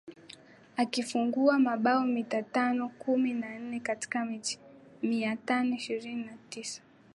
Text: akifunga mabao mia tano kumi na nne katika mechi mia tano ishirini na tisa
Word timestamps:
akifunga 0.77 1.59
mabao 1.59 2.01
mia 2.05 2.43
tano 2.43 2.89
kumi 2.89 3.33
na 3.33 3.59
nne 3.59 3.79
katika 3.79 4.25
mechi 4.25 4.57
mia 5.03 5.35
tano 5.35 5.75
ishirini 5.75 6.23
na 6.25 6.37
tisa 6.49 6.81